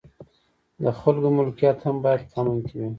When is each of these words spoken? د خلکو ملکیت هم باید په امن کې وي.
د 0.83 0.85
خلکو 0.99 1.27
ملکیت 1.37 1.77
هم 1.85 1.95
باید 2.03 2.21
په 2.29 2.35
امن 2.39 2.57
کې 2.67 2.75
وي. 2.79 2.87